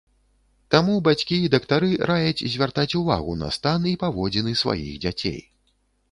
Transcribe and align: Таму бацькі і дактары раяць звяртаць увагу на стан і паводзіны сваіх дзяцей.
Таму 0.75 0.93
бацькі 1.07 1.35
і 1.41 1.49
дактары 1.55 1.89
раяць 2.11 2.45
звяртаць 2.53 2.95
увагу 3.01 3.35
на 3.41 3.49
стан 3.59 3.85
і 3.91 3.93
паводзіны 4.05 4.55
сваіх 4.63 4.89
дзяцей. 5.05 5.37